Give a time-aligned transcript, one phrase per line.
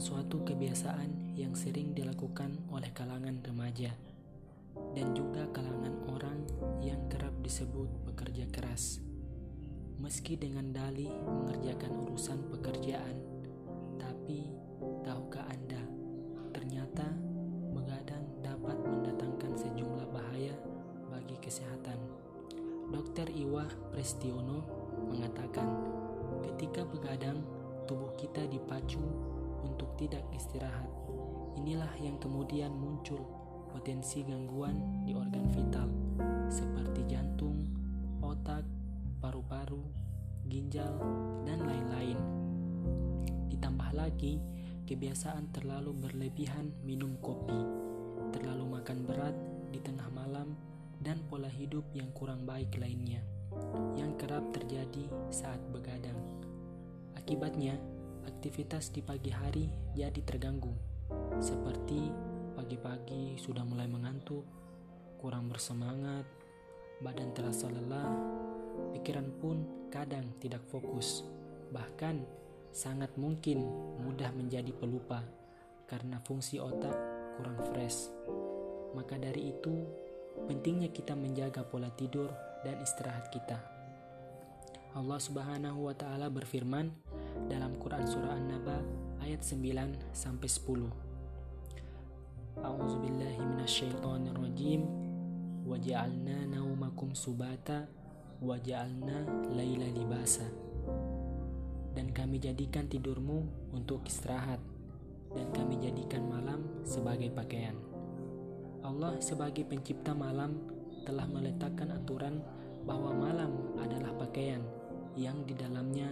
[0.00, 3.92] kebiasaan yang sering dilakukan oleh kalangan remaja
[4.96, 6.40] dan juga kalangan orang
[6.80, 9.04] yang kerap disebut pekerja keras.
[10.00, 13.20] Meski dengan dalih mengerjakan urusan pekerjaan,
[14.00, 14.48] tapi
[15.04, 15.84] tahukah Anda,
[16.56, 17.04] ternyata
[17.76, 20.56] begadang dapat mendatangkan sejumlah bahaya
[21.12, 22.00] bagi kesehatan.
[22.88, 23.28] Dr.
[23.36, 24.64] Iwa Prestiono
[25.12, 25.68] mengatakan,
[26.48, 27.44] ketika begadang,
[27.84, 29.02] tubuh kita dipacu
[29.64, 30.88] untuk tidak istirahat.
[31.60, 33.20] Inilah yang kemudian muncul
[33.70, 35.88] potensi gangguan di organ vital
[36.50, 37.68] seperti jantung,
[38.20, 38.66] otak,
[39.22, 39.82] paru-paru,
[40.50, 40.90] ginjal,
[41.46, 42.18] dan lain-lain.
[43.46, 44.42] Ditambah lagi,
[44.90, 47.60] kebiasaan terlalu berlebihan minum kopi,
[48.34, 49.36] terlalu makan berat
[49.70, 50.58] di tengah malam,
[51.00, 53.24] dan pola hidup yang kurang baik lainnya
[53.96, 56.16] yang kerap terjadi saat begadang.
[57.18, 57.78] Akibatnya,
[58.26, 60.72] aktivitas di pagi hari jadi terganggu,
[61.38, 62.10] seperti
[62.56, 64.44] pagi-pagi sudah mulai mengantuk,
[65.20, 66.24] kurang bersemangat,
[67.00, 68.12] badan terasa lelah,
[68.96, 71.24] pikiran pun kadang tidak fokus,
[71.72, 72.24] bahkan
[72.70, 73.64] sangat mungkin
[74.00, 75.24] mudah menjadi pelupa
[75.90, 76.94] karena fungsi otak
[77.40, 78.12] kurang fresh.
[78.94, 79.86] Maka dari itu,
[80.46, 82.30] pentingnya kita menjaga pola tidur
[82.62, 83.58] dan istirahat kita.
[84.90, 86.90] Allah Subhanahu wa taala berfirman
[87.48, 88.82] dalam Quran surah An-Naba
[89.22, 90.90] ayat 9 sampai 10.
[92.60, 94.84] A'udzu billahi minasyaitonir rajim.
[95.64, 97.86] Waja'alna naumakum subata
[98.40, 100.48] waja'alna laila libasa.
[101.92, 103.44] Dan kami jadikan tidurmu
[103.76, 104.58] untuk istirahat
[105.36, 107.76] dan kami jadikan malam sebagai pakaian.
[108.80, 110.56] Allah sebagai pencipta malam
[111.04, 112.40] telah meletakkan aturan
[112.88, 114.64] bahwa malam adalah pakaian
[115.14, 116.08] yang di dalamnya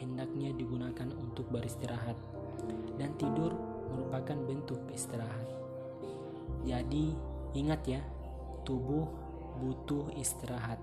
[0.00, 2.16] hendaknya digunakan untuk beristirahat
[2.96, 3.52] dan tidur
[3.92, 5.44] merupakan bentuk istirahat.
[6.64, 7.12] Jadi,
[7.52, 8.00] ingat ya,
[8.64, 9.04] tubuh
[9.60, 10.80] butuh istirahat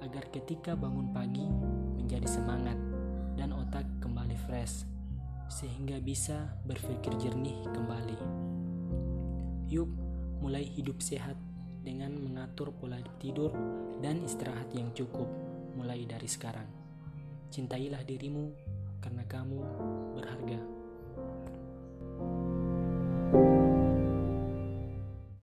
[0.00, 1.44] agar ketika bangun pagi
[2.00, 2.76] menjadi semangat
[3.36, 4.88] dan otak kembali fresh
[5.52, 8.16] sehingga bisa berpikir jernih kembali.
[9.68, 9.90] Yuk,
[10.40, 11.36] mulai hidup sehat
[11.84, 13.52] dengan mengatur pola tidur
[14.00, 15.28] dan istirahat yang cukup
[15.76, 16.79] mulai dari sekarang.
[17.50, 18.54] Cintailah dirimu
[19.02, 19.58] karena kamu
[20.14, 20.79] berharga.